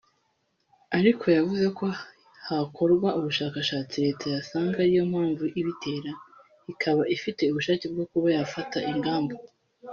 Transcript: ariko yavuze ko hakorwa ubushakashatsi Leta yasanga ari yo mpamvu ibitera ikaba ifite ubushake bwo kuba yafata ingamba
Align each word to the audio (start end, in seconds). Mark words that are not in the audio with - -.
ariko 0.97 1.23
yavuze 1.37 1.65
ko 1.77 1.85
hakorwa 2.47 3.09
ubushakashatsi 3.19 3.95
Leta 4.05 4.25
yasanga 4.35 4.75
ari 4.83 4.93
yo 4.97 5.03
mpamvu 5.11 5.43
ibitera 5.59 6.11
ikaba 6.71 7.03
ifite 7.15 7.41
ubushake 7.47 7.85
bwo 7.93 8.05
kuba 8.11 8.27
yafata 8.37 8.77
ingamba 8.91 9.35